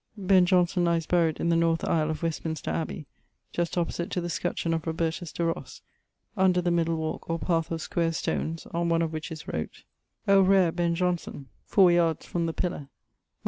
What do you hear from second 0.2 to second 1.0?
Ben Johnson